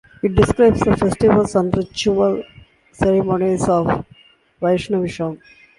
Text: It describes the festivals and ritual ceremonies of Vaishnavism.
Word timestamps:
It 0.23 0.33
describes 0.33 0.79
the 0.79 0.97
festivals 0.97 1.53
and 1.53 1.77
ritual 1.77 2.41
ceremonies 2.91 3.69
of 3.69 4.03
Vaishnavism. 4.59 5.39